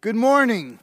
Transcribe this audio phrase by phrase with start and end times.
[0.00, 0.78] Good morning.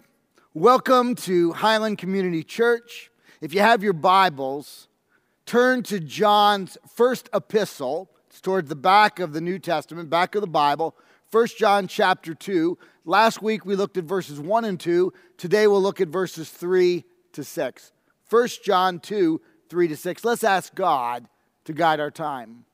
[0.54, 3.10] Welcome to Highland Community Church.
[3.40, 4.90] If you have your Bibles,
[5.46, 8.10] turn to John's first epistle.
[8.28, 10.98] It's towards the back of the New Testament, back of the Bible,
[11.32, 12.78] 1 John chapter 2.
[13.06, 15.14] Last week we looked at verses 1 and 2.
[15.38, 17.92] Today we'll look at verses 3 to 6.
[18.30, 20.26] 1 John 2, 3 to 6.
[20.26, 21.26] Let's ask God
[21.64, 22.66] to guide our time.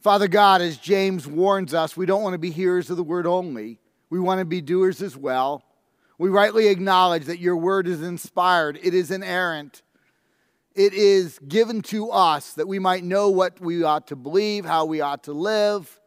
[0.00, 3.26] Father God, as James warns us, we don't want to be hearers of the word
[3.26, 3.80] only
[4.10, 5.64] we want to be doers as well.
[6.18, 9.82] We rightly acknowledge that your word is inspired, it is inerrant,
[10.74, 14.84] it is given to us that we might know what we ought to believe, how
[14.84, 16.00] we ought to live,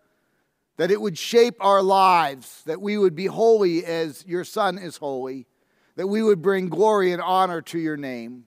[0.78, 4.98] that it would shape our lives, that we would be holy as your Son is
[4.98, 5.46] holy,
[5.96, 8.46] that we would bring glory and honor to your name.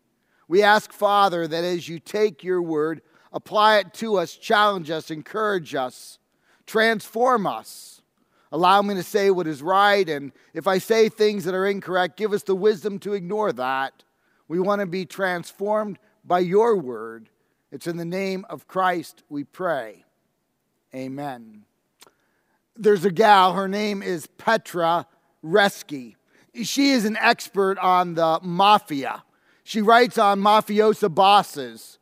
[0.48, 5.10] We ask, Father, that as you take your word, apply it to us, challenge us,
[5.10, 6.18] encourage us,
[6.66, 7.94] transform us
[8.55, 10.09] Allow me to say what is right.
[10.09, 14.05] And if I say things that are incorrect, give us the wisdom to ignore that.
[14.46, 17.30] We want to be transformed by your word.
[17.73, 20.05] It's in the name of Christ we pray.
[20.95, 21.65] Amen.
[22.77, 25.09] There's a gal, her name is Petra
[25.45, 26.15] Reski.
[26.63, 29.24] She is an expert on the mafia.
[29.65, 31.99] She writes on mafiosa bosses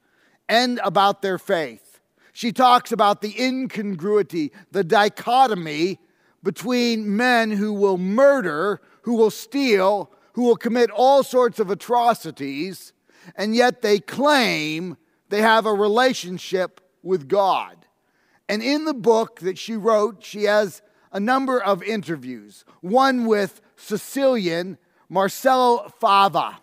[0.50, 1.98] and about their faith.
[2.34, 5.98] She talks about the incongruity, the dichotomy
[6.42, 12.92] between men who will murder, who will steal, who will commit all sorts of atrocities,
[13.36, 14.96] and yet they claim
[15.28, 17.86] they have a relationship with God.
[18.48, 20.82] And in the book that she wrote, she has
[21.12, 26.58] a number of interviews, one with Sicilian Marcello Fava.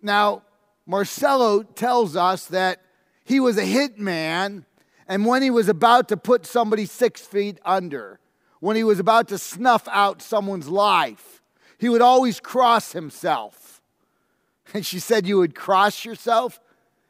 [0.00, 0.42] Now,
[0.86, 2.82] Marcello tells us that
[3.24, 4.64] he was a hitman,
[5.06, 8.20] and when he was about to put somebody six feet under,
[8.62, 11.42] when he was about to snuff out someone's life.
[11.78, 13.82] He would always cross himself.
[14.74, 16.60] And she said, You would cross yourself?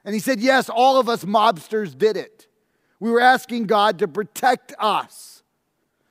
[0.05, 2.49] And he said, Yes, all of us mobsters did it.
[2.99, 5.43] We were asking God to protect us.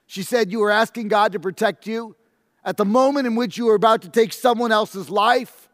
[0.06, 2.16] She said, You were asking God to protect you
[2.64, 5.68] at the moment in which you were about to take someone else's life?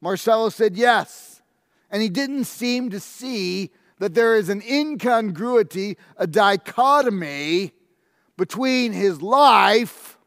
[0.00, 1.42] Marcello said, Yes.
[1.90, 7.74] And he didn't seem to see that there is an incongruity, a dichotomy
[8.36, 10.18] between his life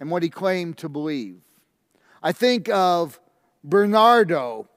[0.00, 1.40] and what he claimed to believe.
[2.22, 3.20] I think of
[3.62, 4.68] Bernardo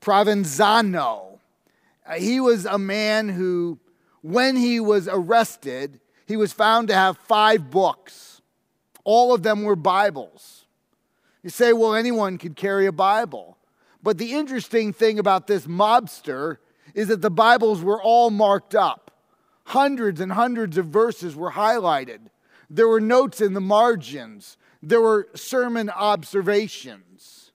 [0.00, 1.38] Provenzano.
[2.06, 3.78] Uh, he was a man who,
[4.22, 8.40] when he was arrested, he was found to have five books.
[9.04, 10.66] All of them were Bibles.
[11.42, 13.56] You say, well, anyone could carry a Bible.
[14.02, 16.58] But the interesting thing about this mobster
[16.94, 19.05] is that the Bibles were all marked up.
[19.66, 22.20] Hundreds and hundreds of verses were highlighted.
[22.70, 24.56] There were notes in the margins.
[24.80, 27.50] There were sermon observations.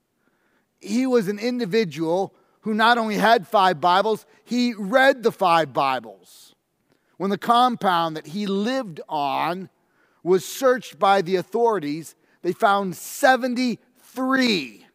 [0.78, 6.54] He was an individual who not only had five Bibles, he read the five Bibles.
[7.16, 9.70] When the compound that he lived on
[10.22, 14.86] was searched by the authorities, they found 73,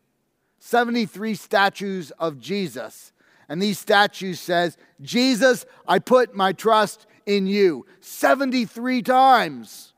[0.59, 3.11] 73 statues of Jesus
[3.49, 7.85] and these statues says, Jesus, I put my trust in you.
[8.01, 9.93] 73 times.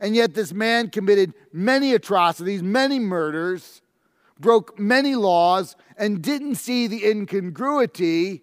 [0.00, 3.82] And yet this man committed many atrocities, many murders,
[4.38, 8.42] broke many laws, and didn't see the incongruity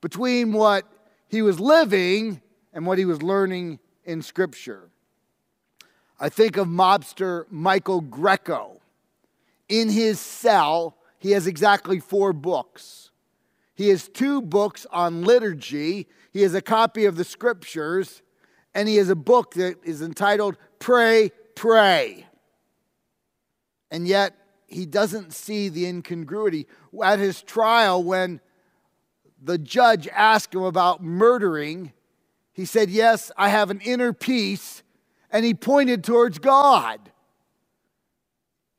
[0.00, 0.84] between what
[1.28, 2.40] he was living
[2.72, 4.90] and what he was learning in Scripture.
[6.18, 8.80] I think of mobster Michael Greco.
[9.68, 13.10] In his cell, he has exactly four books.
[13.74, 16.06] He has two books on liturgy.
[16.32, 18.22] He has a copy of the scriptures,
[18.74, 22.26] and he has a book that is entitled Pray, Pray.
[23.90, 24.34] And yet,
[24.66, 26.66] he doesn't see the incongruity.
[27.02, 28.40] At his trial, when
[29.42, 31.92] the judge asked him about murdering,
[32.52, 34.82] he said, Yes, I have an inner peace.
[35.30, 37.10] And he pointed towards God.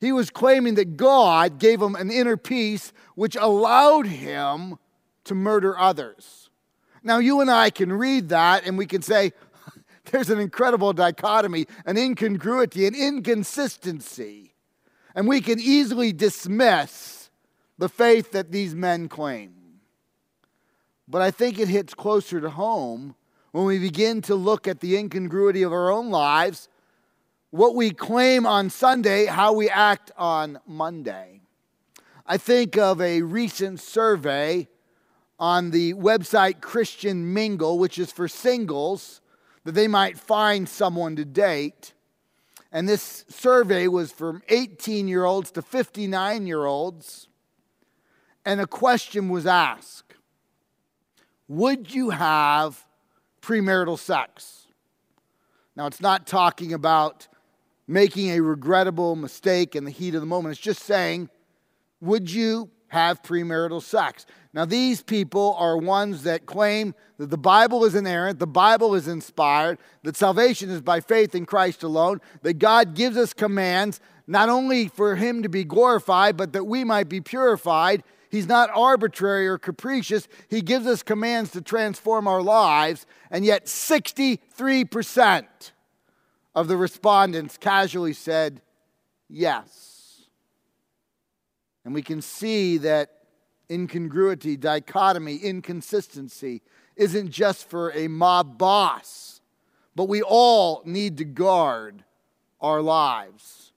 [0.00, 4.78] He was claiming that God gave him an inner peace, which allowed him
[5.26, 6.50] to murder others.
[7.02, 9.32] Now, you and I can read that and we can say,
[10.10, 14.54] there's an incredible dichotomy, an incongruity, an inconsistency.
[15.14, 17.30] And we can easily dismiss
[17.78, 19.54] the faith that these men claim.
[21.08, 23.14] But I think it hits closer to home
[23.52, 26.68] when we begin to look at the incongruity of our own lives,
[27.50, 31.40] what we claim on Sunday, how we act on Monday.
[32.26, 34.68] I think of a recent survey
[35.38, 39.20] on the website Christian Mingle, which is for singles,
[39.64, 41.92] that they might find someone to date.
[42.72, 47.28] And this survey was from 18 year olds to 59 year olds.
[48.44, 50.14] And a question was asked
[51.48, 52.84] Would you have
[53.42, 54.66] premarital sex?
[55.74, 57.28] Now, it's not talking about
[57.86, 60.52] making a regrettable mistake in the heat of the moment.
[60.52, 61.28] It's just saying,
[62.00, 64.26] Would you have premarital sex?
[64.52, 69.08] Now, these people are ones that claim that the Bible is inerrant, the Bible is
[69.08, 74.48] inspired, that salvation is by faith in Christ alone, that God gives us commands not
[74.48, 78.02] only for Him to be glorified, but that we might be purified.
[78.30, 80.26] He's not arbitrary or capricious.
[80.48, 85.46] He gives us commands to transform our lives, and yet 63%
[86.54, 88.62] of the respondents casually said
[89.28, 89.95] yes.
[91.86, 93.10] And we can see that
[93.70, 96.60] incongruity, dichotomy, inconsistency
[96.96, 99.40] isn't just for a mob boss,
[99.94, 102.02] but we all need to guard
[102.60, 103.72] our lives.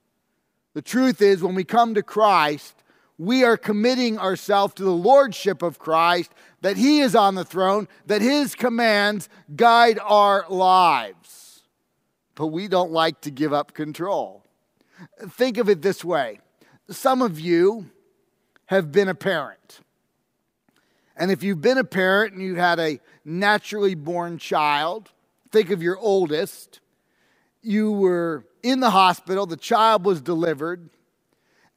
[0.74, 2.82] The truth is, when we come to Christ,
[3.16, 6.32] we are committing ourselves to the lordship of Christ,
[6.62, 11.62] that He is on the throne, that His commands guide our lives.
[12.34, 14.42] But we don't like to give up control.
[15.28, 16.40] Think of it this way
[16.90, 17.88] some of you
[18.70, 19.80] have been a parent.
[21.16, 25.10] And if you've been a parent and you had a naturally born child,
[25.50, 26.78] think of your oldest,
[27.62, 30.88] you were in the hospital, the child was delivered,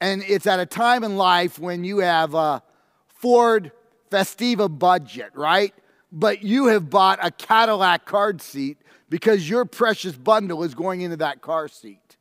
[0.00, 2.62] and it's at a time in life when you have a
[3.08, 3.72] Ford
[4.12, 5.74] Festiva budget, right?
[6.12, 11.16] But you have bought a Cadillac car seat because your precious bundle is going into
[11.16, 12.16] that car seat.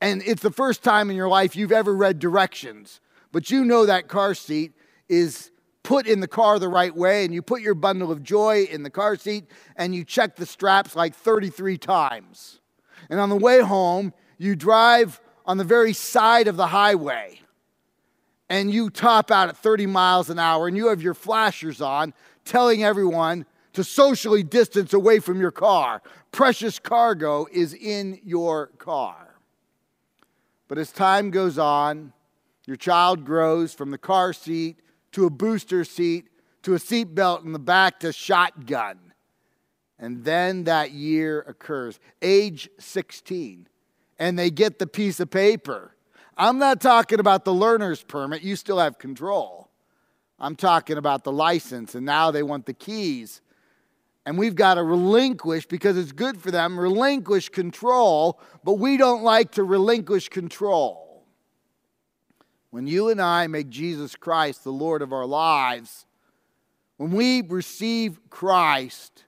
[0.00, 2.98] And it's the first time in your life you've ever read directions
[3.32, 4.72] but you know that car seat
[5.08, 5.50] is
[5.82, 8.82] put in the car the right way, and you put your bundle of joy in
[8.82, 9.44] the car seat,
[9.76, 12.60] and you check the straps like 33 times.
[13.08, 17.40] And on the way home, you drive on the very side of the highway,
[18.48, 22.12] and you top out at 30 miles an hour, and you have your flashers on,
[22.44, 26.02] telling everyone to socially distance away from your car.
[26.32, 29.36] Precious cargo is in your car.
[30.68, 32.12] But as time goes on,
[32.70, 34.78] your child grows from the car seat
[35.10, 36.28] to a booster seat
[36.62, 38.96] to a seatbelt in the back to shotgun.
[39.98, 43.66] And then that year occurs, age 16,
[44.20, 45.96] and they get the piece of paper.
[46.36, 49.68] I'm not talking about the learner's permit, you still have control.
[50.38, 53.40] I'm talking about the license, and now they want the keys.
[54.24, 59.24] And we've got to relinquish, because it's good for them, relinquish control, but we don't
[59.24, 61.09] like to relinquish control.
[62.70, 66.06] When you and I make Jesus Christ the Lord of our lives,
[66.96, 69.24] when we receive Christ,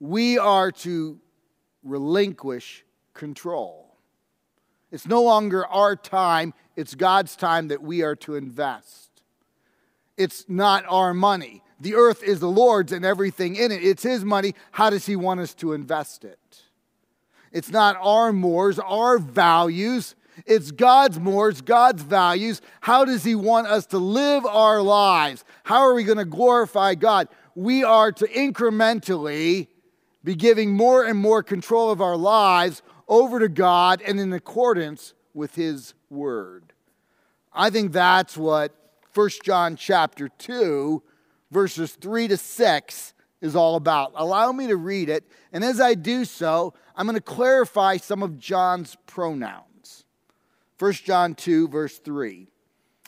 [0.00, 1.20] we are to
[1.84, 2.84] relinquish
[3.14, 3.96] control.
[4.90, 9.10] It's no longer our time, it's God's time that we are to invest.
[10.16, 11.62] It's not our money.
[11.80, 13.84] The earth is the Lord's and everything in it.
[13.84, 14.54] It's His money.
[14.72, 16.38] How does He want us to invest it?
[17.52, 20.14] It's not our mores, our values.
[20.44, 22.60] It's God's mores, God's values.
[22.80, 25.44] How does He want us to live our lives?
[25.64, 27.28] How are we going to glorify God?
[27.54, 29.68] We are to incrementally
[30.22, 35.14] be giving more and more control of our lives over to God and in accordance
[35.32, 36.72] with His Word.
[37.52, 38.74] I think that's what
[39.14, 41.02] 1 John chapter 2,
[41.50, 44.12] verses 3 to 6 is all about.
[44.14, 48.22] Allow me to read it, and as I do so, I'm going to clarify some
[48.22, 49.64] of John's pronouns.
[50.78, 52.48] 1 John 2, verse 3.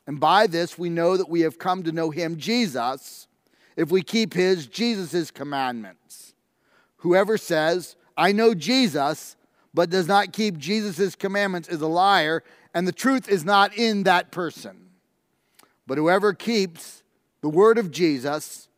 [0.06, 3.28] And by this we know that we have come to know him, Jesus,
[3.76, 6.34] if we keep his, Jesus' commandments.
[6.98, 9.37] Whoever says, I know Jesus,
[9.75, 12.42] but does not keep Jesus' commandments is a liar,
[12.75, 14.88] and the truth is not in that person.
[15.87, 17.02] But whoever keeps
[17.40, 18.68] the word of Jesus,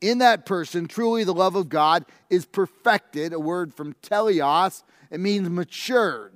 [0.00, 5.20] in that person, truly the love of God is perfected, a word from teleos, it
[5.20, 6.35] means matured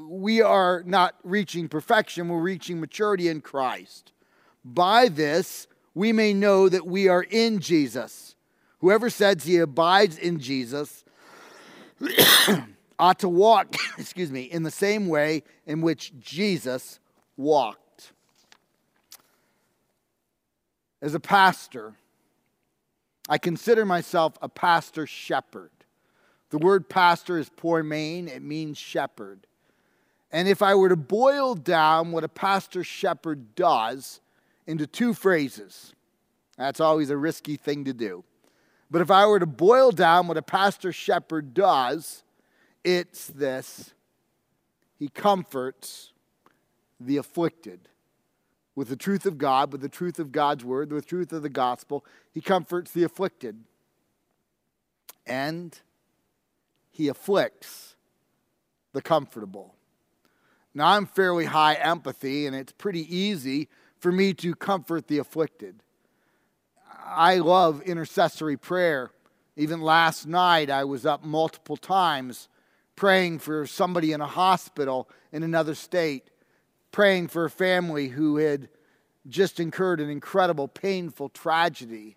[0.00, 4.12] we are not reaching perfection, we're reaching maturity in Christ.
[4.64, 8.36] By this, we may know that we are in Jesus.
[8.80, 11.04] Whoever says he abides in Jesus
[12.98, 17.00] ought to walk, excuse me, in the same way in which Jesus
[17.36, 18.12] walked.
[21.02, 21.94] As a pastor,
[23.28, 25.70] I consider myself a pastor shepherd.
[26.50, 29.47] The word pastor is poor poimen, it means shepherd.
[30.30, 34.20] And if I were to boil down what a pastor shepherd does
[34.66, 35.94] into two phrases,
[36.56, 38.24] that's always a risky thing to do.
[38.90, 42.22] But if I were to boil down what a pastor shepherd does,
[42.84, 43.94] it's this
[44.98, 46.12] he comforts
[46.98, 47.88] the afflicted
[48.74, 51.42] with the truth of God, with the truth of God's word, with the truth of
[51.42, 52.04] the gospel.
[52.32, 53.64] He comforts the afflicted.
[55.26, 55.78] And
[56.90, 57.96] he afflicts
[58.92, 59.74] the comfortable.
[60.78, 63.68] Now, I'm fairly high empathy, and it's pretty easy
[63.98, 65.82] for me to comfort the afflicted.
[67.04, 69.10] I love intercessory prayer.
[69.56, 72.48] Even last night, I was up multiple times
[72.94, 76.30] praying for somebody in a hospital in another state,
[76.92, 78.68] praying for a family who had
[79.26, 82.16] just incurred an incredible, painful tragedy,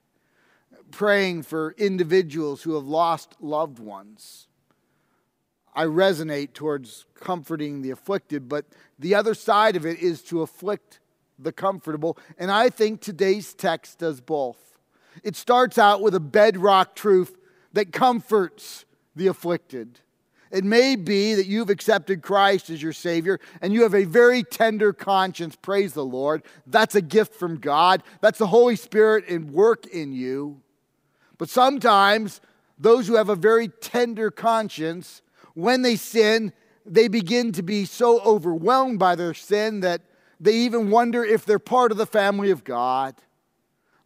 [0.92, 4.48] praying for individuals who have lost loved ones.
[5.74, 8.66] I resonate towards comforting the afflicted, but
[9.00, 11.00] the other side of it is to afflict
[11.40, 12.18] the comfortable.
[12.38, 14.78] And I think today's text does both.
[15.24, 17.38] It starts out with a bedrock truth
[17.74, 18.86] that comforts
[19.16, 20.00] the afflicted.
[20.52, 24.44] It may be that you've accepted Christ as your Savior and you have a very
[24.44, 25.56] tender conscience.
[25.56, 26.44] Praise the Lord.
[26.68, 28.04] That's a gift from God.
[28.20, 30.62] That's the Holy Spirit in work in you.
[31.38, 32.42] But sometimes
[32.78, 35.22] those who have a very tender conscience,
[35.54, 36.54] when they sin,
[36.86, 40.02] they begin to be so overwhelmed by their sin that
[40.40, 43.16] they even wonder if they're part of the family of God.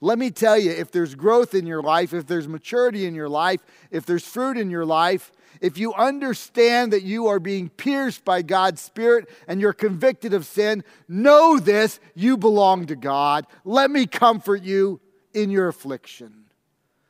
[0.01, 3.29] Let me tell you, if there's growth in your life, if there's maturity in your
[3.29, 8.25] life, if there's fruit in your life, if you understand that you are being pierced
[8.25, 13.47] by God's Spirit and you're convicted of sin, know this you belong to God.
[13.63, 14.99] Let me comfort you
[15.33, 16.45] in your affliction.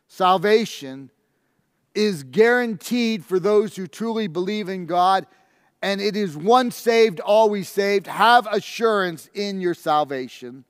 [0.08, 1.10] Salvation
[1.96, 5.26] is guaranteed for those who truly believe in God
[5.86, 8.08] and it is once saved, always saved.
[8.08, 10.66] Have assurance in your salvation.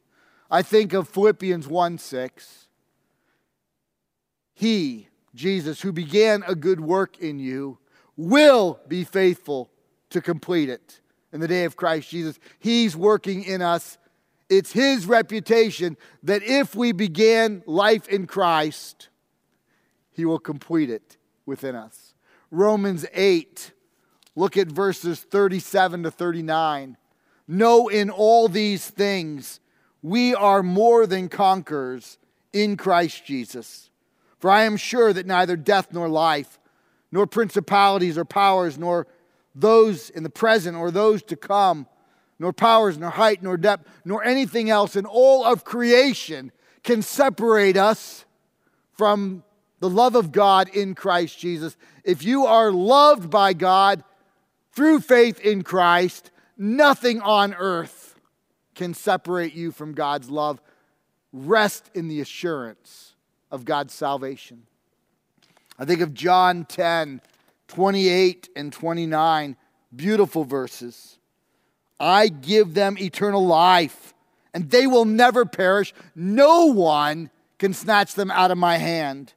[0.51, 2.67] I think of Philippians 1 6.
[4.53, 7.77] He, Jesus, who began a good work in you,
[8.17, 9.71] will be faithful
[10.09, 10.99] to complete it
[11.31, 12.37] in the day of Christ Jesus.
[12.59, 13.97] He's working in us.
[14.49, 19.07] It's His reputation that if we began life in Christ,
[20.15, 22.13] He will complete it within us.
[22.49, 23.71] Romans 8
[24.35, 26.97] Look at verses 37 to 39.
[27.47, 29.59] Know in all these things
[30.01, 32.17] we are more than conquerors
[32.51, 33.89] in Christ Jesus.
[34.39, 36.59] For I am sure that neither death nor life,
[37.11, 39.07] nor principalities or powers, nor
[39.55, 41.87] those in the present or those to come,
[42.37, 46.51] nor powers, nor height, nor depth, nor anything else in all of creation
[46.83, 48.25] can separate us
[48.91, 49.43] from
[49.85, 51.77] the love of God in Christ Jesus.
[52.03, 54.03] If you are loved by God,
[54.71, 58.15] through faith in Christ, nothing on earth
[58.73, 60.59] can separate you from God's love.
[61.31, 63.13] Rest in the assurance
[63.51, 64.63] of God's salvation.
[65.77, 67.21] I think of John 10,
[67.67, 69.55] 28 and 29,
[69.95, 71.19] beautiful verses.
[71.99, 74.15] I give them eternal life,
[74.51, 75.93] and they will never perish.
[76.15, 79.34] No one can snatch them out of my hand.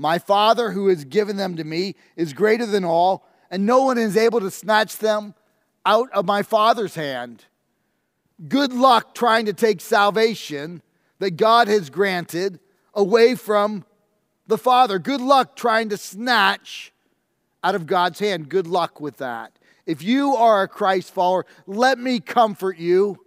[0.00, 3.98] My Father, who has given them to me, is greater than all and no one
[3.98, 5.34] is able to snatch them
[5.84, 7.44] out of my Father's hand.
[8.48, 10.80] Good luck trying to take salvation
[11.18, 12.60] that God has granted
[12.94, 13.84] away from
[14.46, 14.98] the Father.
[14.98, 16.92] Good luck trying to snatch
[17.62, 18.48] out of God's hand.
[18.48, 19.52] Good luck with that.
[19.84, 23.18] If you are a Christ follower, let me comfort you.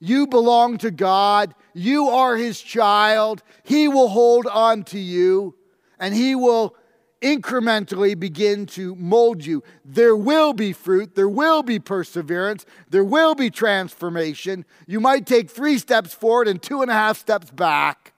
[0.00, 1.54] You belong to God.
[1.74, 3.42] You are His child.
[3.64, 5.54] He will hold on to you
[5.98, 6.74] and He will
[7.22, 9.62] incrementally begin to mold you.
[9.84, 14.64] There will be fruit, there will be perseverance, there will be transformation.
[14.86, 18.12] You might take three steps forward and two and a half steps back.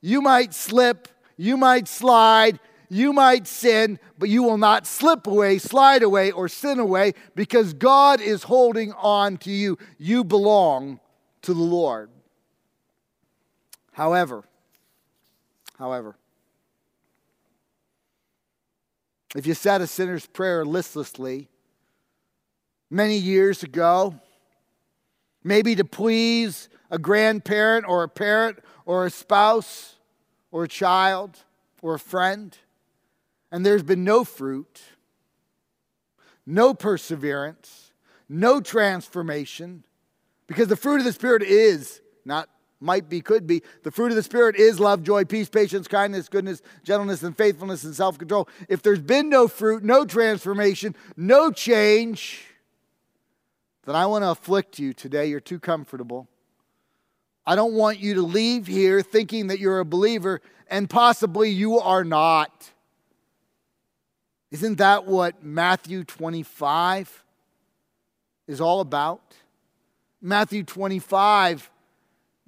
[0.00, 5.58] You might slip, you might slide, you might sin, but you will not slip away,
[5.58, 9.76] slide away, or sin away because God is holding on to you.
[9.98, 11.00] You belong
[11.42, 12.10] to the Lord.
[13.92, 14.44] However,
[15.78, 16.16] however,
[19.36, 21.48] If you said a sinner's prayer listlessly
[22.90, 24.14] many years ago,
[25.44, 29.96] maybe to please a grandparent or a parent or a spouse
[30.50, 31.36] or a child
[31.82, 32.56] or a friend,
[33.52, 34.80] and there's been no fruit,
[36.46, 37.92] no perseverance,
[38.28, 39.84] no transformation,
[40.46, 42.48] because the fruit of the Spirit is not
[42.80, 43.62] might be, could be.
[43.82, 47.84] The fruit of the Spirit is love, joy, peace, patience, kindness, goodness, gentleness, and faithfulness
[47.84, 48.48] and self control.
[48.68, 52.44] If there's been no fruit, no transformation, no change,
[53.84, 55.26] then I want to afflict you today.
[55.26, 56.28] You're too comfortable.
[57.46, 61.78] I don't want you to leave here thinking that you're a believer and possibly you
[61.78, 62.70] are not.
[64.50, 67.24] Isn't that what Matthew 25
[68.48, 69.20] is all about.
[70.20, 71.70] Matthew 25,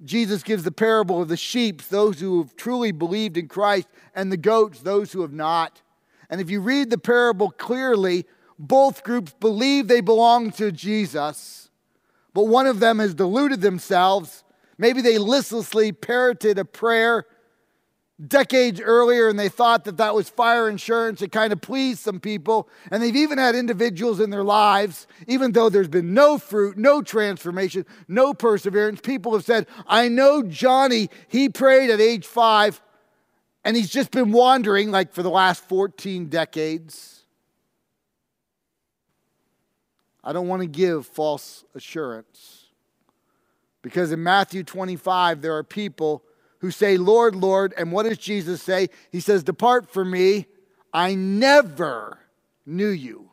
[0.03, 4.31] Jesus gives the parable of the sheep, those who have truly believed in Christ, and
[4.31, 5.81] the goats, those who have not.
[6.29, 8.25] And if you read the parable clearly,
[8.57, 11.69] both groups believe they belong to Jesus,
[12.33, 14.43] but one of them has deluded themselves.
[14.77, 17.25] Maybe they listlessly parroted a prayer
[18.27, 21.21] decades earlier and they thought that that was fire insurance.
[21.21, 22.69] It kind of pleased some people.
[22.91, 27.01] And they've even had individuals in their lives, even though there's been no fruit, no
[27.01, 32.81] transformation, no perseverance, people have said, I know Johnny, he prayed at age five
[33.63, 37.23] and he's just been wandering like for the last 14 decades.
[40.23, 42.65] I don't want to give false assurance
[43.81, 46.23] because in Matthew 25, there are people
[46.61, 47.73] who say, Lord, Lord.
[47.75, 48.89] And what does Jesus say?
[49.11, 50.45] He says, Depart from me.
[50.93, 52.19] I never
[52.65, 53.31] knew you.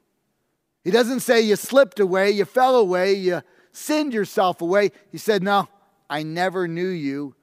[0.82, 3.42] He doesn't say you slipped away, you fell away, you
[3.72, 4.92] sinned yourself away.
[5.12, 5.68] He said, No,
[6.08, 7.34] I never knew you.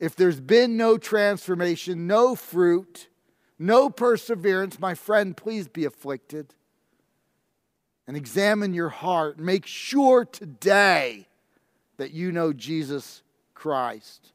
[0.00, 3.08] If there's been no transformation, no fruit,
[3.58, 6.54] no perseverance, my friend, please be afflicted
[8.08, 9.38] and examine your heart.
[9.38, 11.28] Make sure today
[11.98, 13.22] that you know Jesus
[13.54, 14.32] Christ.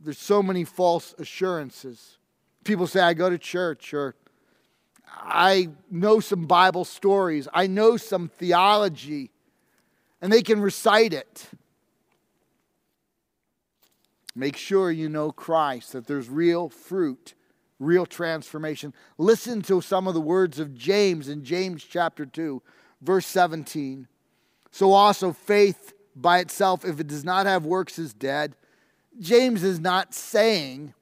[0.00, 2.18] There's so many false assurances.
[2.64, 4.14] People say, I go to church, or
[5.08, 9.30] I know some Bible stories, I know some theology,
[10.20, 11.48] and they can recite it.
[14.34, 17.34] Make sure you know Christ, that there's real fruit,
[17.78, 18.92] real transformation.
[19.16, 22.62] Listen to some of the words of James in James chapter 2,
[23.00, 24.08] verse 17.
[24.70, 28.54] So also, faith by itself, if it does not have works, is dead.
[29.20, 30.94] James is not saying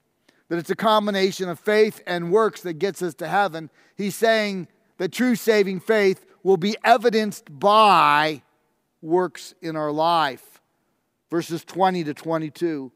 [0.48, 3.70] that it's a combination of faith and works that gets us to heaven.
[3.96, 4.68] He's saying
[4.98, 8.42] that true saving faith will be evidenced by
[9.00, 10.60] works in our life.
[11.30, 12.92] Verses 20 to 22.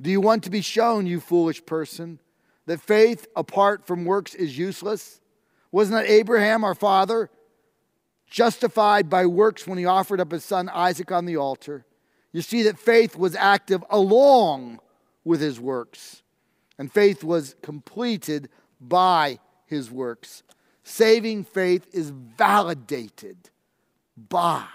[0.00, 2.18] Do you want to be shown, you foolish person,
[2.66, 5.20] that faith apart from works is useless?
[5.70, 7.30] Wasn't that Abraham, our father,
[8.26, 11.86] justified by works when he offered up his son Isaac on the altar?
[12.32, 14.80] You see that faith was active along
[15.24, 16.22] with his works,
[16.78, 18.48] and faith was completed
[18.80, 20.42] by his works.
[20.82, 23.50] Saving faith is validated
[24.16, 24.66] by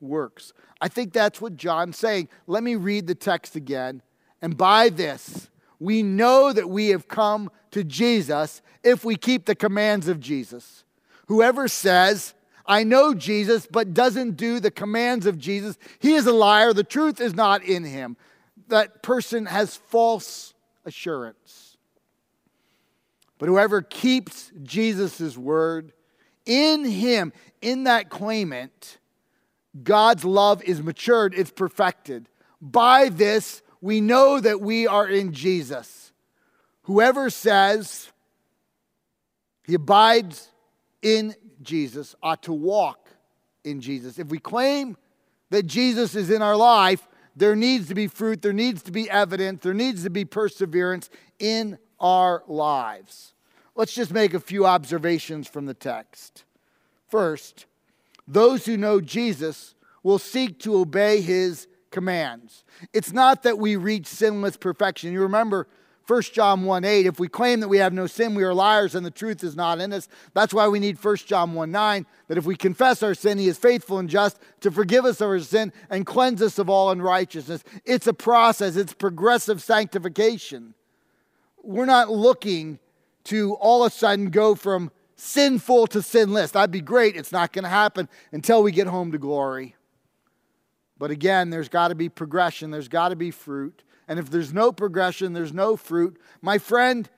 [0.00, 0.52] works.
[0.80, 2.28] I think that's what John's saying.
[2.46, 4.02] Let me read the text again.
[4.42, 5.48] And by this,
[5.78, 10.84] we know that we have come to Jesus if we keep the commands of Jesus.
[11.28, 12.34] Whoever says,
[12.66, 16.72] I know Jesus, but doesn't do the commands of Jesus, he is a liar.
[16.72, 18.16] The truth is not in him.
[18.68, 21.76] That person has false assurance.
[23.38, 25.92] But whoever keeps Jesus' word,
[26.44, 28.98] in him, in that claimant,
[29.82, 32.28] God's love is matured, it's perfected.
[32.60, 36.12] By this, we know that we are in Jesus.
[36.82, 38.10] Whoever says
[39.64, 40.50] he abides
[41.02, 43.08] in Jesus ought to walk
[43.64, 44.18] in Jesus.
[44.18, 44.96] If we claim
[45.50, 49.10] that Jesus is in our life, there needs to be fruit, there needs to be
[49.10, 53.34] evidence, there needs to be perseverance in our lives.
[53.74, 56.44] Let's just make a few observations from the text.
[57.08, 57.66] First,
[58.26, 62.64] those who know Jesus will seek to obey his commands.
[62.92, 65.12] It's not that we reach sinless perfection.
[65.12, 65.68] You remember
[66.06, 68.94] 1 John 1 8, if we claim that we have no sin, we are liars
[68.94, 70.08] and the truth is not in us.
[70.34, 73.48] That's why we need 1 John 1 9, that if we confess our sin, he
[73.48, 76.90] is faithful and just to forgive us of our sin and cleanse us of all
[76.90, 77.64] unrighteousness.
[77.84, 80.74] It's a process, it's progressive sanctification.
[81.62, 82.78] We're not looking
[83.24, 86.52] to all of a sudden go from sinful to sinless.
[86.52, 87.16] That'd be great.
[87.16, 89.74] It's not going to happen until we get home to glory.
[90.98, 93.82] But again, there's got to be progression, there's got to be fruit.
[94.08, 96.20] And if there's no progression, there's no fruit.
[96.40, 97.08] My friend,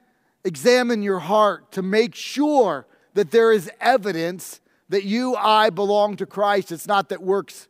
[0.44, 6.26] examine your heart to make sure that there is evidence that you, I belong to
[6.26, 6.72] Christ.
[6.72, 7.68] It's not that works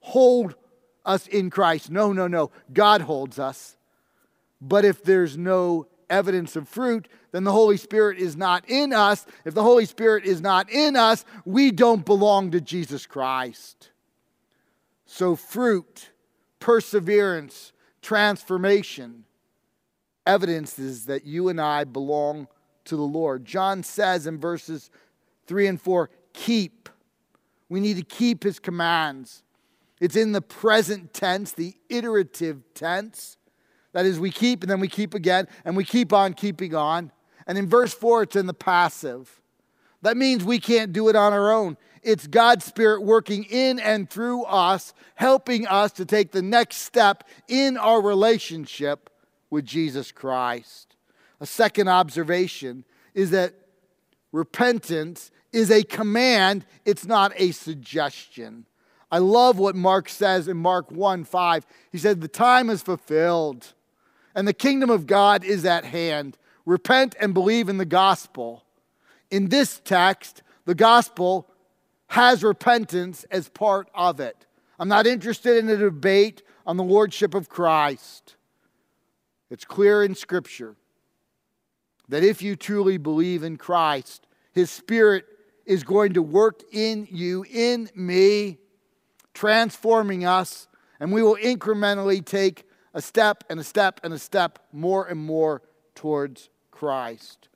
[0.00, 0.54] hold
[1.04, 1.90] us in Christ.
[1.90, 2.50] No, no, no.
[2.72, 3.76] God holds us.
[4.60, 9.26] But if there's no evidence of fruit, then the Holy Spirit is not in us.
[9.44, 13.90] If the Holy Spirit is not in us, we don't belong to Jesus Christ.
[15.06, 16.10] So, fruit,
[16.60, 19.24] perseverance, transformation
[20.26, 22.48] evidences that you and I belong
[22.84, 23.44] to the Lord.
[23.44, 24.90] John says in verses
[25.46, 26.88] 3 and 4 keep.
[27.68, 29.42] We need to keep his commands.
[30.00, 33.36] It's in the present tense, the iterative tense.
[33.92, 37.10] That is, we keep and then we keep again, and we keep on keeping on.
[37.46, 39.40] And in verse 4, it's in the passive.
[40.02, 41.76] That means we can't do it on our own.
[42.02, 47.24] It's God's Spirit working in and through us, helping us to take the next step
[47.48, 49.10] in our relationship
[49.50, 50.96] with Jesus Christ.
[51.40, 52.84] A second observation
[53.14, 53.54] is that
[54.32, 58.66] repentance is a command, it's not a suggestion.
[59.10, 61.66] I love what Mark says in Mark 1 5.
[61.90, 63.72] He said, The time is fulfilled
[64.38, 66.38] and the kingdom of God is at hand.
[66.64, 68.64] Repent and believe in the gospel.
[69.32, 71.47] In this text, the gospel
[72.08, 74.46] has repentance as part of it.
[74.78, 78.36] I'm not interested in a debate on the lordship of Christ.
[79.50, 80.76] It's clear in Scripture
[82.08, 85.24] that if you truly believe in Christ, His Spirit
[85.66, 88.58] is going to work in you, in me,
[89.34, 90.66] transforming us,
[91.00, 95.20] and we will incrementally take a step and a step and a step more and
[95.20, 95.62] more
[95.94, 97.48] towards Christ.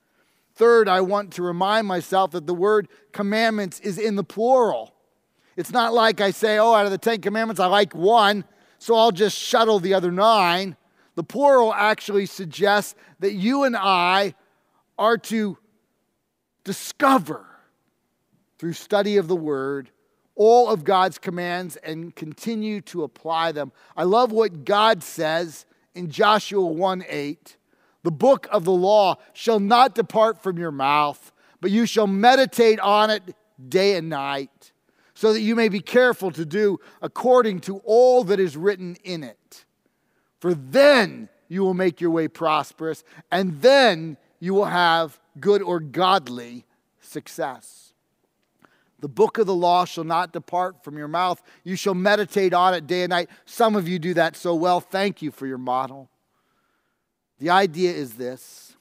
[0.55, 4.95] Third, I want to remind myself that the word commandments is in the plural.
[5.57, 8.45] It's not like I say, oh, out of the Ten Commandments, I like one,
[8.79, 10.77] so I'll just shuttle the other nine.
[11.15, 14.35] The plural actually suggests that you and I
[14.99, 15.59] are to
[16.65, 17.47] discover
[18.59, 19.91] through study of the word
[20.35, 23.73] all of God's commands and continue to apply them.
[23.97, 27.57] I love what God says in Joshua 1 8.
[28.03, 32.81] The book of the law shall not depart from your mouth, but you shall meditate
[32.81, 33.23] on it
[33.69, 34.73] day and night,
[35.15, 39.23] so that you may be careful to do according to all that is written in
[39.23, 39.65] it.
[40.41, 45.79] For then you will make your way prosperous, and then you will have good or
[45.79, 46.65] godly
[47.01, 47.93] success.
[48.99, 51.43] The book of the law shall not depart from your mouth.
[51.65, 53.29] You shall meditate on it day and night.
[53.45, 54.81] Some of you do that so well.
[54.81, 56.09] Thank you for your model.
[57.43, 58.77] The idea is this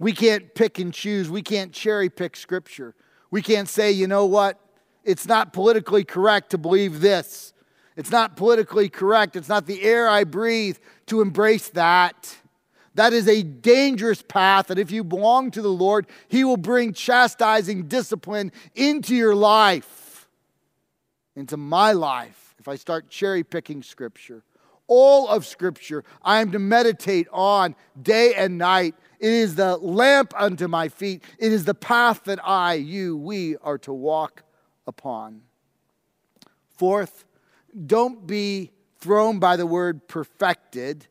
[0.00, 2.96] we can't pick and choose, we can't cherry pick scripture.
[3.30, 4.58] We can't say, you know what?
[5.04, 7.52] It's not politically correct to believe this.
[7.96, 9.36] It's not politically correct.
[9.36, 12.36] It's not the air I breathe to embrace that.
[12.96, 16.92] That is a dangerous path that if you belong to the Lord, He will bring
[16.92, 20.28] chastising discipline into your life,
[21.36, 24.42] into my life, if I start cherry picking Scripture.
[24.92, 28.96] All of Scripture I am to meditate on day and night.
[29.20, 33.56] It is the lamp unto my feet, it is the path that I, you, we
[33.58, 34.42] are to walk
[34.88, 35.42] upon.
[36.76, 37.24] Fourth,
[37.86, 41.06] don't be thrown by the word perfected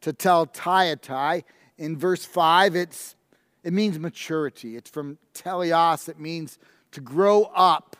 [0.00, 1.44] to tell tetelestai.
[1.76, 3.16] In verse 5, it's,
[3.62, 4.76] it means maturity.
[4.76, 6.58] It's from teleos, it means
[6.92, 7.96] to grow up,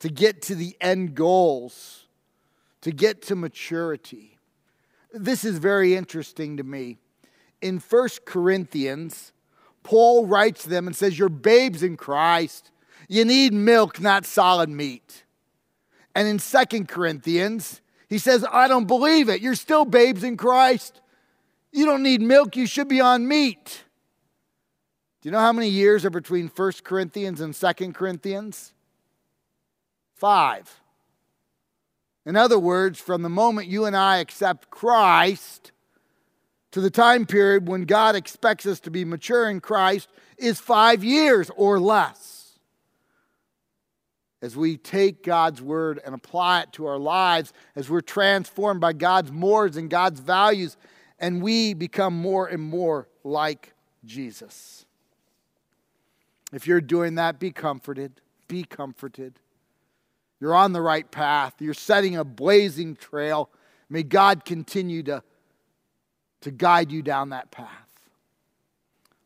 [0.00, 2.06] to get to the end goals,
[2.80, 4.31] to get to maturity.
[5.12, 6.98] This is very interesting to me.
[7.60, 9.32] In 1 Corinthians,
[9.82, 12.70] Paul writes them and says, You're babes in Christ.
[13.08, 15.24] You need milk, not solid meat.
[16.14, 19.40] And in 2 Corinthians, he says, I don't believe it.
[19.40, 21.00] You're still babes in Christ.
[21.72, 23.84] You don't need milk, you should be on meat.
[25.22, 28.74] Do you know how many years are between 1 Corinthians and 2 Corinthians?
[30.14, 30.81] Five.
[32.24, 35.72] In other words, from the moment you and I accept Christ
[36.70, 40.08] to the time period when God expects us to be mature in Christ
[40.38, 42.58] is five years or less.
[44.40, 48.92] As we take God's word and apply it to our lives, as we're transformed by
[48.92, 50.76] God's mores and God's values,
[51.18, 53.72] and we become more and more like
[54.04, 54.84] Jesus.
[56.52, 58.20] If you're doing that, be comforted.
[58.48, 59.38] Be comforted.
[60.42, 61.54] You're on the right path.
[61.60, 63.48] You're setting a blazing trail.
[63.88, 65.22] May God continue to,
[66.40, 67.68] to guide you down that path.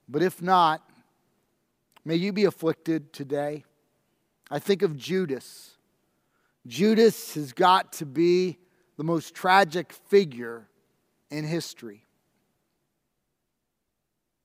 [0.06, 0.82] But if not,
[2.04, 3.64] may you be afflicted today.
[4.50, 5.78] I think of Judas.
[6.66, 8.58] Judas has got to be
[8.98, 10.68] the most tragic figure
[11.30, 12.04] in history.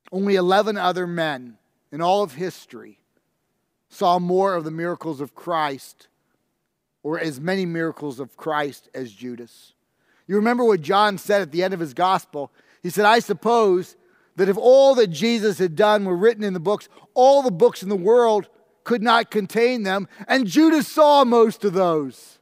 [0.09, 1.57] Only 11 other men
[1.91, 2.97] in all of history
[3.89, 6.07] saw more of the miracles of Christ
[7.03, 9.73] or as many miracles of Christ as Judas.
[10.27, 12.51] You remember what John said at the end of his gospel?
[12.83, 13.95] He said, I suppose
[14.35, 17.83] that if all that Jesus had done were written in the books, all the books
[17.83, 18.47] in the world
[18.83, 22.39] could not contain them, and Judas saw most of those.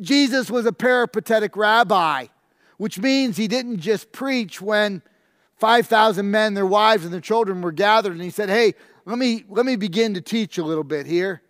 [0.00, 2.26] Jesus was a peripatetic rabbi
[2.76, 5.02] which means he didn't just preach when
[5.56, 9.44] 5,000 men, their wives, and their children were gathered, and he said, Hey, let me,
[9.48, 11.42] let me begin to teach a little bit here.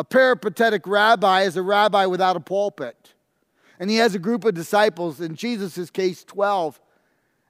[0.00, 3.12] A peripatetic rabbi is a rabbi without a pulpit.
[3.78, 6.80] And he has a group of disciples, in Jesus' case, 12.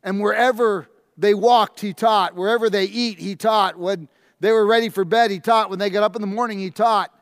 [0.03, 2.35] And wherever they walked, he taught.
[2.35, 3.79] Wherever they eat, he taught.
[3.79, 4.09] When
[4.41, 5.71] they were ready for bed, he taught.
[5.71, 7.15] When they got up in the morning, he taught.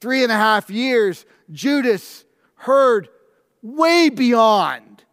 [0.00, 3.10] Three and a half years, Judas heard
[3.60, 5.04] way beyond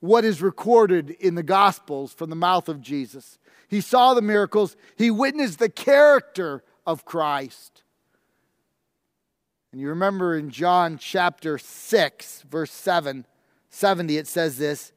[0.00, 3.38] what is recorded in the Gospels from the mouth of Jesus.
[3.68, 7.84] He saw the miracles, he witnessed the character of Christ.
[9.76, 13.26] And you remember in John chapter 6, verse 7,
[13.68, 14.90] 70, it says this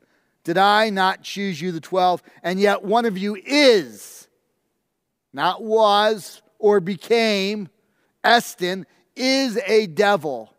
[0.46, 4.30] Did I not choose you, the 12, and yet one of you is,
[5.34, 7.68] not was or became,
[8.24, 8.86] Estin,
[9.18, 10.54] is a devil.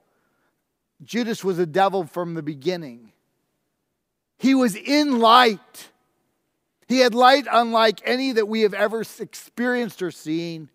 [1.03, 3.13] Judas was a devil from the beginning.
[4.37, 5.89] He was in light.
[6.89, 10.69] He had light unlike any that we have ever experienced or seen.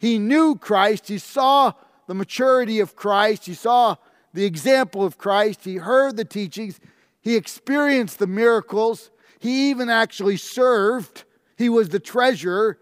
[0.00, 1.06] He knew Christ.
[1.06, 1.74] He saw
[2.06, 3.46] the maturity of Christ.
[3.46, 3.96] He saw
[4.32, 5.64] the example of Christ.
[5.64, 6.80] He heard the teachings.
[7.20, 9.10] He experienced the miracles.
[9.38, 11.24] He even actually served.
[11.56, 12.78] He was the treasurer,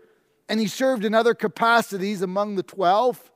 [0.49, 3.31] and he served in other capacities among the 12.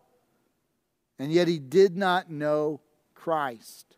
[1.19, 2.81] And yet he did not know
[3.15, 3.97] Christ.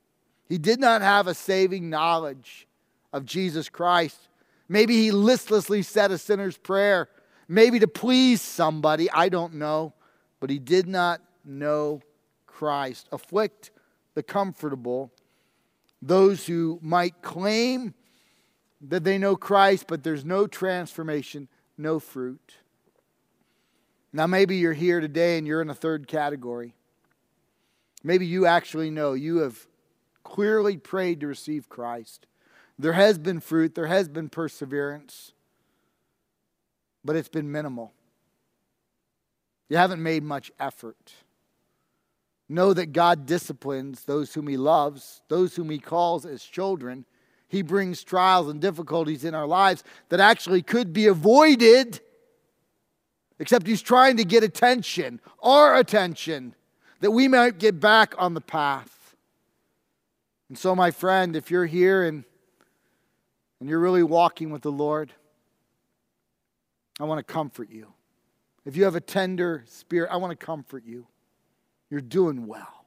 [0.48, 2.66] He did not have a saving knowledge
[3.12, 4.28] of Jesus Christ.
[4.68, 7.08] Maybe he listlessly said a sinner's prayer,
[7.48, 9.94] maybe to please somebody, I don't know,
[10.40, 12.02] but he did not know
[12.46, 13.08] Christ.
[13.12, 13.70] Afflict
[14.14, 15.12] the comfortable,
[16.02, 17.94] those who might claim
[18.80, 22.54] that they know Christ, but there's no transformation, no fruit.
[24.12, 26.74] Now, maybe you're here today and you're in a third category.
[28.02, 29.66] Maybe you actually know you have
[30.22, 32.26] clearly prayed to receive Christ.
[32.78, 35.32] There has been fruit, there has been perseverance,
[37.04, 37.92] but it's been minimal.
[39.68, 41.12] You haven't made much effort.
[42.48, 47.04] Know that God disciplines those whom He loves, those whom He calls as children.
[47.48, 52.00] He brings trials and difficulties in our lives that actually could be avoided,
[53.38, 56.54] except He's trying to get attention, our attention
[57.00, 59.14] that we might get back on the path.
[60.48, 62.24] And so, my friend, if you're here and,
[63.60, 65.12] and you're really walking with the Lord,
[66.98, 67.92] I want to comfort you.
[68.64, 71.06] If you have a tender spirit, I want to comfort you.
[71.90, 72.86] You're doing well.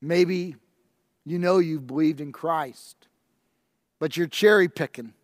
[0.00, 0.56] Maybe
[1.24, 2.96] you know you've believed in Christ,
[4.00, 5.14] but you're cherry picking.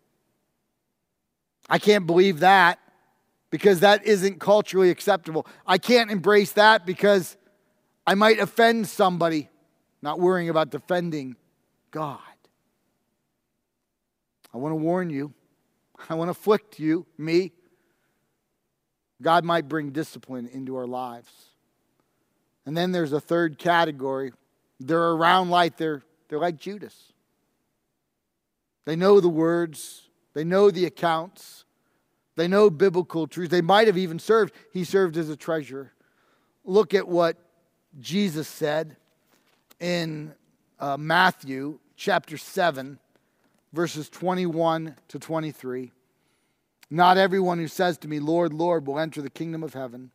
[1.69, 2.79] I can't believe that
[3.51, 5.45] because that isn't culturally acceptable.
[5.67, 7.35] I can't embrace that because
[8.07, 9.49] I might offend somebody,
[10.01, 11.35] not worrying about defending
[11.91, 12.19] God.
[14.53, 15.33] I want to warn you.
[16.09, 17.51] I want to afflict you, me.
[19.21, 21.29] God might bring discipline into our lives.
[22.65, 24.31] And then there's a third category.
[24.79, 27.13] They're around like they're, they're like Judas.
[28.85, 31.65] They know the words, they know the accounts,
[32.35, 33.51] they know biblical truths.
[33.51, 34.53] They might have even served.
[34.71, 35.91] He served as a treasurer.
[36.63, 37.35] Look at what
[37.99, 38.95] Jesus said
[39.79, 40.33] in
[40.79, 42.97] uh, Matthew chapter 7,
[43.73, 45.91] verses 21 to 23.
[46.89, 50.11] Not everyone who says to me, Lord, Lord, will enter the kingdom of heaven,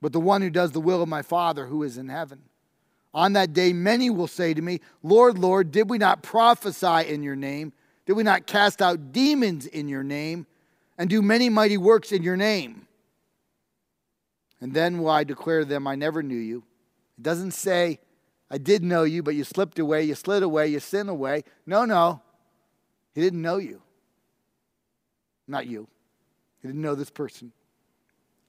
[0.00, 2.42] but the one who does the will of my Father who is in heaven.
[3.14, 7.22] On that day, many will say to me, Lord, Lord, did we not prophesy in
[7.22, 7.72] your name?
[8.06, 10.46] Did we not cast out demons in your name?
[10.98, 12.86] and do many mighty works in your name.
[14.60, 16.62] And then will I declare them, I never knew you.
[17.18, 17.98] It doesn't say,
[18.50, 21.42] I did know you, but you slipped away, you slid away, you sinned away.
[21.66, 22.22] No, no.
[23.14, 23.82] He didn't know you.
[25.46, 25.88] Not you.
[26.62, 27.52] You didn't know this person.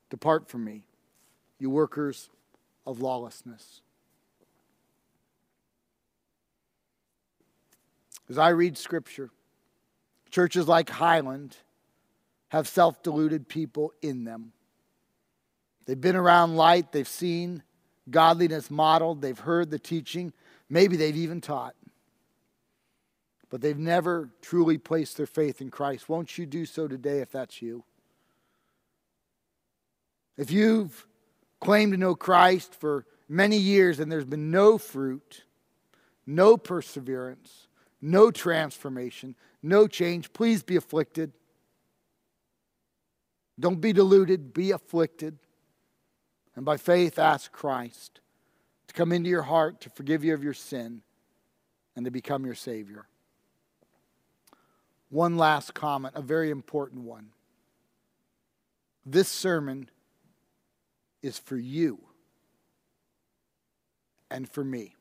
[0.10, 0.84] Depart from me,
[1.58, 2.30] you workers
[2.86, 3.82] of lawlessness.
[8.30, 9.32] As I read scripture,
[10.30, 11.58] churches like Highland,
[12.50, 14.52] have self deluded people in them.
[15.86, 17.64] They've been around light, they've seen
[18.10, 20.32] godliness modeled, they've heard the teaching,
[20.70, 21.76] maybe they've even taught.
[23.54, 26.10] But they've never truly placed their faith in Christ.
[26.10, 27.84] Won't you do so today if that's you?
[30.38, 31.06] If you've
[31.62, 35.44] claimed to know Christ for many years and there's been no fruit,
[36.26, 37.68] no perseverance,
[38.02, 41.32] no transformation, no change, please be afflicted.
[43.60, 45.38] Don't be deluded, be afflicted.
[46.56, 48.20] And by faith, ask Christ
[48.88, 51.04] to come into your heart to forgive you of your sin
[51.96, 53.06] and to become your Savior.
[55.14, 57.30] One last comment, a very important one.
[59.06, 59.90] This sermon
[61.22, 62.00] is for you
[64.32, 64.96] and for me.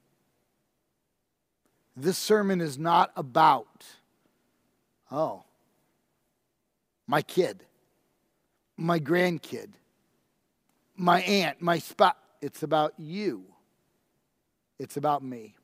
[1.97, 3.87] This sermon is not about,
[5.11, 5.45] oh,
[7.07, 7.65] my kid
[8.77, 9.69] my grandkid,
[10.97, 12.17] my aunt, my spouse.
[12.41, 13.45] It's about you.
[14.79, 15.55] It's about me.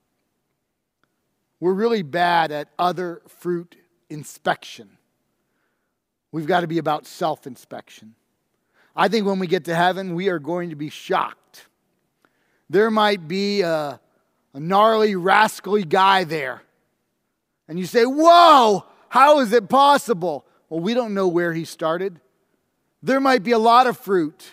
[1.59, 3.75] We're really bad at other fruit
[4.11, 4.90] inspection.
[6.33, 8.14] We've got to be about self inspection.
[8.94, 11.66] I think when we get to heaven, we are going to be shocked.
[12.68, 14.01] There might be a,
[14.53, 16.62] a gnarly, rascally guy there.
[17.68, 20.44] And you say, Whoa, how is it possible?
[20.68, 22.21] Well, we don't know where he started.
[23.03, 24.44] There might be a lot of fruit,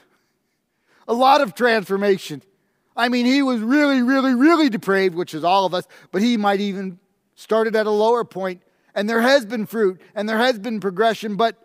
[1.08, 2.41] a lot of transformation.
[2.96, 6.38] I mean, he was really, really, really depraved, which is all of us, but he
[6.38, 7.00] might even
[7.36, 8.62] started at a lower point,
[8.96, 11.58] and there has been fruit and there has been progression, but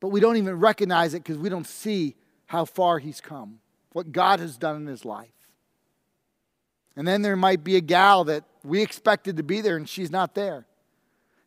[0.00, 3.60] but we don't even recognize it because we don't see how far he's come,
[3.92, 5.28] what God has done in his life.
[6.96, 10.10] And then there might be a gal that we expected to be there and she's
[10.10, 10.66] not there.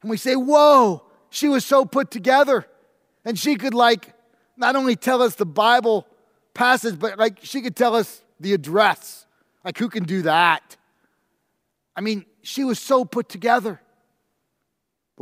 [0.01, 2.65] And we say, Whoa, she was so put together.
[3.25, 4.13] And she could, like,
[4.57, 6.05] not only tell us the Bible
[6.53, 9.25] passage, but like she could tell us the address.
[9.63, 10.77] Like, who can do that?
[11.95, 13.79] I mean, she was so put together.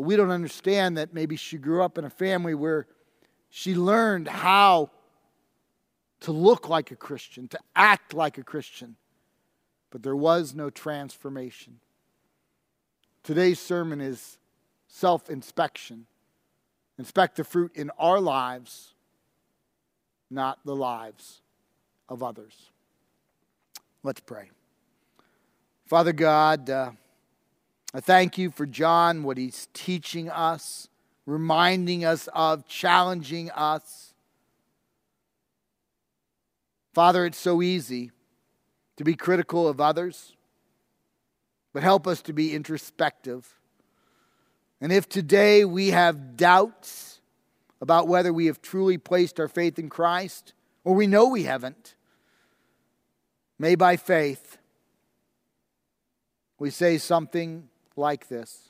[0.01, 2.87] But we don't understand that maybe she grew up in a family where
[3.51, 4.89] she learned how
[6.21, 8.95] to look like a Christian, to act like a Christian,
[9.91, 11.79] but there was no transformation.
[13.21, 14.39] Today's sermon is
[14.87, 16.07] self inspection.
[16.97, 18.95] Inspect the fruit in our lives,
[20.31, 21.41] not the lives
[22.09, 22.71] of others.
[24.01, 24.49] Let's pray.
[25.85, 26.91] Father God, uh,
[27.93, 30.87] I thank you for John, what he's teaching us
[31.25, 34.13] reminding us of, challenging us.
[36.93, 38.11] Father, it's so easy
[38.97, 40.35] to be critical of others,
[41.73, 43.55] but help us to be introspective.
[44.81, 47.21] And if today we have doubts
[47.79, 51.95] about whether we have truly placed our faith in Christ, or we know we haven't,
[53.57, 54.57] may by faith
[56.59, 58.69] we say something like this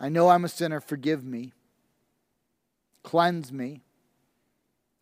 [0.00, 0.80] I know I'm a sinner.
[0.80, 1.52] Forgive me.
[3.02, 3.82] Cleanse me.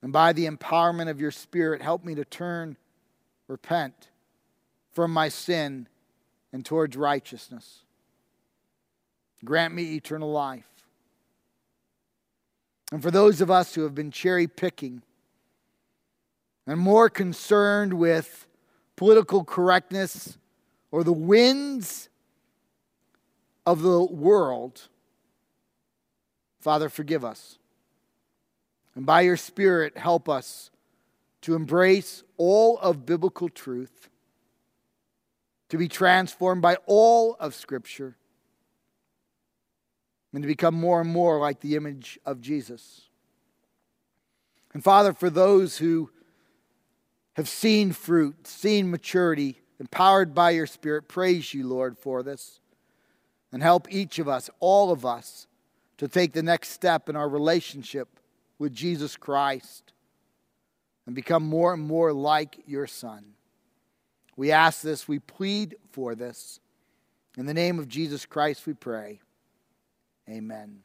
[0.03, 2.77] And by the empowerment of your Spirit, help me to turn,
[3.49, 4.09] repent
[4.93, 5.89] from my sin
[6.53, 7.83] and towards righteousness.
[9.45, 10.65] Grant me eternal life.
[12.93, 15.03] And for those of us who have been cherry picking
[16.67, 18.47] and more concerned with
[18.95, 20.39] political correctness
[20.91, 22.09] or the winds
[23.65, 24.89] of the world,
[26.61, 27.59] Father, forgive us.
[28.95, 30.71] And by your Spirit, help us
[31.43, 34.09] to embrace all of biblical truth,
[35.69, 38.17] to be transformed by all of Scripture,
[40.33, 43.09] and to become more and more like the image of Jesus.
[44.73, 46.11] And Father, for those who
[47.35, 52.61] have seen fruit, seen maturity, empowered by your Spirit, praise you, Lord, for this
[53.53, 55.47] and help each of us, all of us,
[55.99, 58.09] to take the next step in our relationship
[58.59, 59.93] with Jesus Christ
[61.07, 63.25] and become more and more like your Son.
[64.37, 66.61] We ask this, we plead for this.
[67.39, 69.21] In the name of Jesus Christ, we pray.
[70.29, 70.81] Amen.